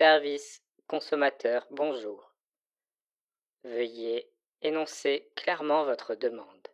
[0.00, 2.34] Service consommateur, bonjour.
[3.64, 4.32] Veuillez
[4.62, 6.68] énoncer clairement votre demande.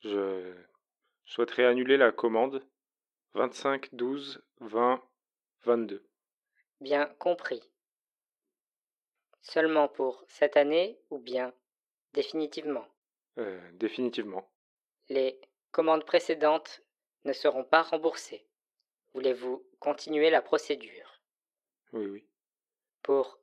[0.00, 0.54] Je
[1.26, 2.66] souhaiterais annuler la commande
[3.34, 5.06] 25 12 20
[5.64, 6.02] 22.
[6.80, 7.62] Bien compris.
[9.42, 11.52] Seulement pour cette année ou bien
[12.14, 12.86] définitivement?
[13.36, 14.50] Euh, définitivement.
[15.10, 15.38] Les
[15.72, 16.80] commandes précédentes
[17.26, 18.46] ne seront pas remboursées.
[19.12, 21.13] Voulez-vous continuer la procédure?
[21.94, 22.24] Oui, oui.
[23.02, 23.38] Pour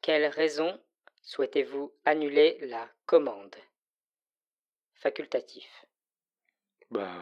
[0.00, 0.80] quelle raison
[1.22, 3.56] souhaitez-vous annuler la commande?
[4.94, 5.68] Facultatif.
[6.90, 7.12] Bah.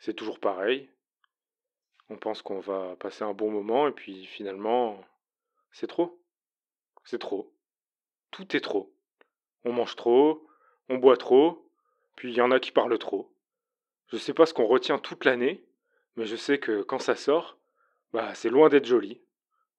[0.00, 0.90] C'est toujours pareil.
[2.08, 5.00] On pense qu'on va passer un bon moment et puis finalement,
[5.70, 6.20] c'est trop.
[7.04, 7.54] C'est trop.
[8.32, 8.92] Tout est trop.
[9.64, 10.48] On mange trop,
[10.88, 11.70] on boit trop,
[12.16, 13.32] puis il y en a qui parlent trop.
[14.08, 15.64] Je sais pas ce qu'on retient toute l'année,
[16.16, 17.56] mais je sais que quand ça sort,
[18.16, 19.20] bah c'est loin d'être joli.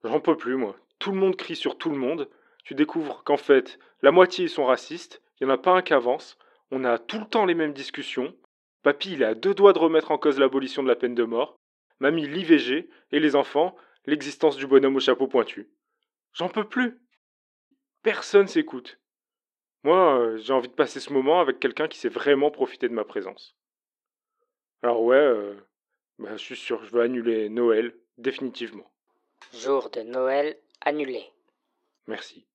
[0.04, 0.76] J'en peux plus, moi.
[1.00, 2.30] Tout le monde crie sur tout le monde.
[2.66, 5.96] Tu découvres qu'en fait, la moitié sont racistes, il n'y en a pas un qui
[5.96, 6.38] avance,
[6.70, 8.36] on a tout le temps les mêmes discussions.
[8.84, 11.58] Papy, il à deux doigts de remettre en cause l'abolition de la peine de mort.
[12.00, 15.72] Mamie, l'IVG, et les enfants, l'existence du bonhomme au chapeau pointu.
[16.34, 17.02] J'en peux plus.
[18.04, 19.00] Personne s'écoute.
[19.82, 22.94] Moi, euh, j'ai envie de passer ce moment avec quelqu'un qui sait vraiment profiter de
[22.94, 23.58] ma présence.
[24.84, 25.56] Alors ouais, euh,
[26.20, 28.90] bah, je suis sûr, je veux annuler Noël, définitivement.
[29.54, 31.32] Jour de Noël annulé.
[32.08, 32.48] Merci.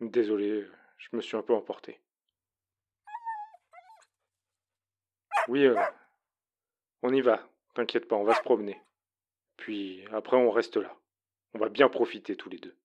[0.00, 2.00] Désolé, je me suis un peu emporté.
[5.48, 5.80] Oui, euh,
[7.02, 8.80] on y va, t'inquiète pas, on va se promener.
[9.56, 10.94] Puis après, on reste là.
[11.54, 12.76] On va bien profiter tous les deux.